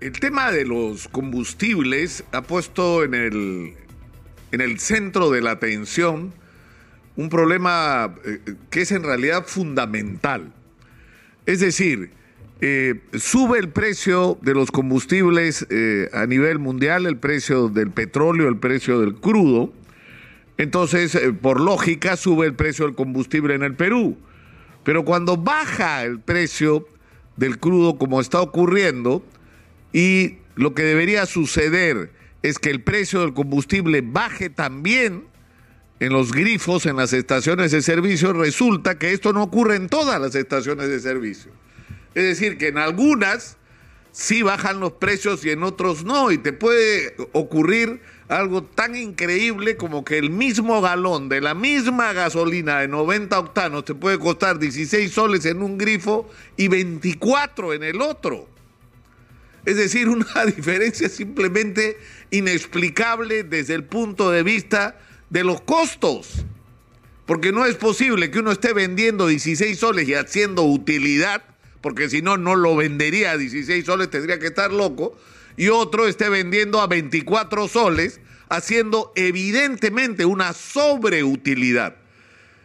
[0.00, 3.74] el tema de los combustibles ha puesto en el,
[4.50, 6.32] en el centro de la atención
[7.16, 8.40] un problema eh,
[8.70, 10.52] que es en realidad fundamental.
[11.44, 12.12] Es decir,
[12.62, 18.48] eh, sube el precio de los combustibles eh, a nivel mundial, el precio del petróleo,
[18.48, 19.72] el precio del crudo.
[20.56, 24.16] Entonces, por lógica, sube el precio del combustible en el Perú.
[24.84, 26.86] Pero cuando baja el precio
[27.36, 29.24] del crudo, como está ocurriendo,
[29.92, 32.10] y lo que debería suceder
[32.42, 35.24] es que el precio del combustible baje también
[36.00, 40.20] en los grifos, en las estaciones de servicio, resulta que esto no ocurre en todas
[40.20, 41.52] las estaciones de servicio.
[42.14, 43.58] Es decir, que en algunas
[44.12, 49.76] sí bajan los precios y en otros no, y te puede ocurrir algo tan increíble
[49.76, 54.58] como que el mismo galón de la misma gasolina de 90 octanos te puede costar
[54.58, 58.48] 16 soles en un grifo y 24 en el otro.
[59.64, 61.98] Es decir, una diferencia simplemente
[62.30, 66.44] inexplicable desde el punto de vista de los costos.
[67.26, 71.44] Porque no es posible que uno esté vendiendo 16 soles y haciendo utilidad,
[71.80, 75.16] porque si no, no lo vendería a 16 soles, tendría que estar loco,
[75.56, 81.96] y otro esté vendiendo a 24 soles, haciendo evidentemente una sobreutilidad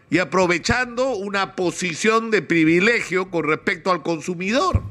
[0.10, 4.82] y aprovechando una posición de privilegio con respecto al consumidor.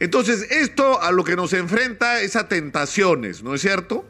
[0.00, 4.06] Entonces, esto a lo que nos enfrenta es a tentaciones, ¿no es cierto?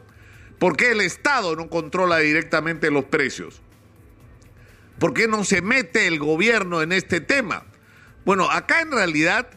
[0.57, 3.61] ¿Por qué el Estado no controla directamente los precios?
[4.99, 7.65] ¿Por qué no se mete el gobierno en este tema?
[8.23, 9.49] Bueno, acá en realidad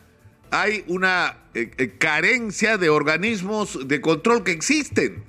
[0.50, 5.22] hay una eh, eh, carencia de organismos de control que existen,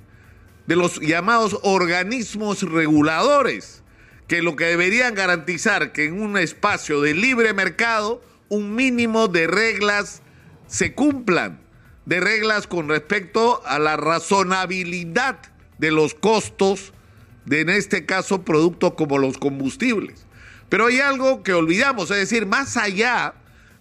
[0.66, 3.84] de los llamados organismos reguladores,
[4.26, 9.46] que lo que deberían garantizar que en un espacio de libre mercado un mínimo de
[9.46, 10.22] reglas
[10.66, 11.60] se cumplan
[12.04, 15.38] de reglas con respecto a la razonabilidad
[15.78, 16.92] de los costos
[17.44, 20.26] de, en este caso, productos como los combustibles.
[20.68, 23.34] Pero hay algo que olvidamos, es decir, más allá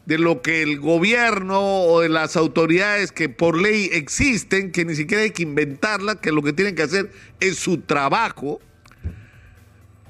[0.06, 4.96] de lo que el gobierno o de las autoridades que por ley existen, que ni
[4.96, 8.60] siquiera hay que inventarla, que lo que tienen que hacer es su trabajo,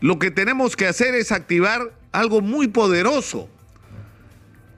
[0.02, 3.50] lo que tenemos que hacer es activar algo muy poderoso,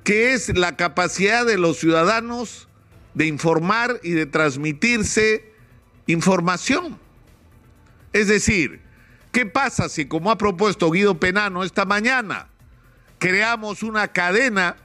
[0.08, 2.70] que es la capacidad de los ciudadanos
[3.14, 5.52] de informar y de transmitirse
[6.06, 6.98] información.
[8.14, 8.80] Es decir,
[9.34, 12.48] ¿qué pasa si, como ha propuesto Guido Penano esta mañana,
[13.20, 14.78] creamos una cadena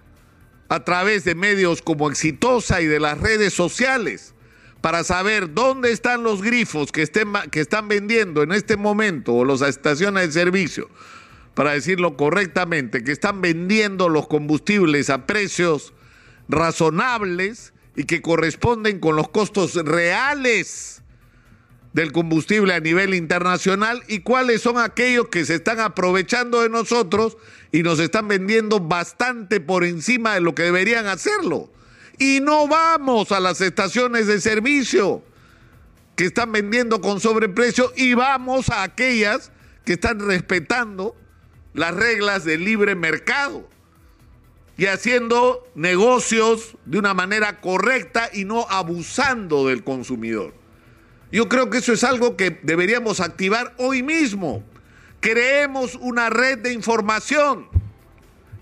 [0.68, 4.34] a través de medios como Exitosa y de las redes sociales
[4.80, 9.44] para saber dónde están los grifos que, estén, que están vendiendo en este momento o
[9.44, 10.90] las estaciones de servicio
[11.54, 15.92] para decirlo correctamente, que están vendiendo los combustibles a precios
[16.48, 21.02] razonables y que corresponden con los costos reales
[21.92, 27.36] del combustible a nivel internacional y cuáles son aquellos que se están aprovechando de nosotros
[27.70, 31.70] y nos están vendiendo bastante por encima de lo que deberían hacerlo.
[32.18, 35.22] Y no vamos a las estaciones de servicio
[36.16, 39.50] que están vendiendo con sobreprecio y vamos a aquellas
[39.84, 41.14] que están respetando
[41.74, 43.68] las reglas del libre mercado
[44.76, 50.54] y haciendo negocios de una manera correcta y no abusando del consumidor.
[51.30, 54.64] Yo creo que eso es algo que deberíamos activar hoy mismo.
[55.20, 57.68] Creemos una red de información.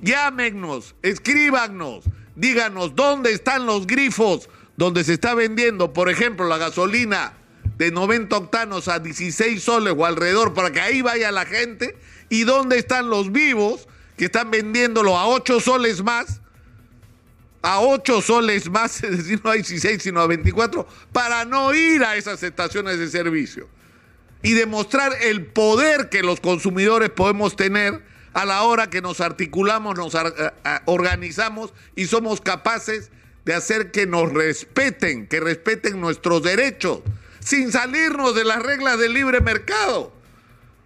[0.03, 2.04] Llámenos, escríbanos,
[2.37, 7.34] díganos dónde están los grifos donde se está vendiendo, por ejemplo, la gasolina
[7.77, 11.97] de 90 octanos a 16 soles o alrededor para que ahí vaya la gente
[12.30, 13.86] ¿Y dónde están los vivos
[14.16, 16.41] que están vendiéndolo a 8 soles más?
[17.60, 22.02] A 8 soles más, es decir, no a 16, sino a 24, para no ir
[22.04, 23.68] a esas estaciones de servicio.
[24.42, 28.02] Y demostrar el poder que los consumidores podemos tener
[28.32, 30.16] a la hora que nos articulamos, nos
[30.86, 33.10] organizamos y somos capaces
[33.44, 37.00] de hacer que nos respeten, que respeten nuestros derechos,
[37.41, 40.19] sin salirnos de las reglas del libre mercado.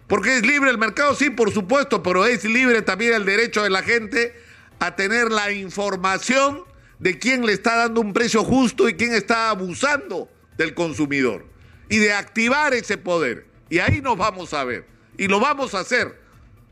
[0.06, 3.71] Porque es libre el mercado, sí, por supuesto, pero es libre también el derecho de
[3.71, 4.35] la gente
[4.79, 6.62] a tener la información
[6.99, 11.47] de quién le está dando un precio justo y quién está abusando del consumidor.
[11.89, 13.47] Y de activar ese poder.
[13.71, 14.87] Y ahí nos vamos a ver.
[15.19, 16.19] Y lo vamos a hacer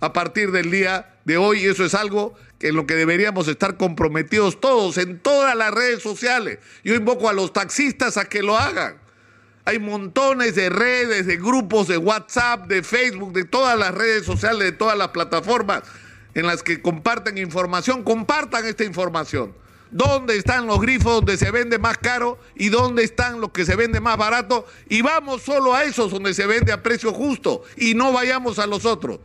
[0.00, 1.64] a partir del día de hoy.
[1.64, 6.02] Y eso es algo en lo que deberíamos estar comprometidos todos en todas las redes
[6.02, 6.58] sociales.
[6.84, 9.01] Yo invoco a los taxistas a que lo hagan.
[9.64, 14.60] Hay montones de redes, de grupos de WhatsApp, de Facebook, de todas las redes sociales,
[14.60, 15.82] de todas las plataformas
[16.34, 18.02] en las que comparten información.
[18.02, 19.54] Compartan esta información.
[19.92, 23.76] dónde están los grifos donde se vende más caro y dónde están los que se
[23.76, 27.94] vende más barato y vamos solo a esos donde se vende a precio justo y
[27.94, 29.20] no vayamos a los otros.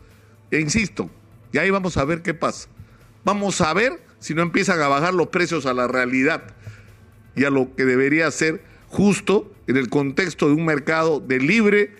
[0.51, 1.09] E insisto,
[1.53, 2.67] y ahí vamos a ver qué pasa.
[3.23, 6.43] Vamos a ver si no empiezan a bajar los precios a la realidad
[7.35, 11.91] y a lo que debería ser justo en el contexto de un mercado de libre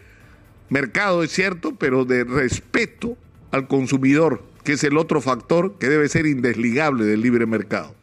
[0.69, 3.17] mercado, es cierto, pero de respeto
[3.51, 7.96] al consumidor, que es el otro factor que debe ser indesligable del libre mercado.